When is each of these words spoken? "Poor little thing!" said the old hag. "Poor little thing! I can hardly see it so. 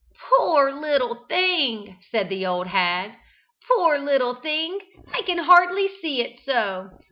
"Poor 0.31 0.71
little 0.73 1.13
thing!" 1.29 1.99
said 2.11 2.27
the 2.27 2.43
old 2.47 2.65
hag. 2.65 3.11
"Poor 3.67 3.99
little 3.99 4.33
thing! 4.33 4.79
I 5.13 5.21
can 5.21 5.37
hardly 5.37 5.89
see 6.01 6.21
it 6.21 6.39
so. 6.43 6.89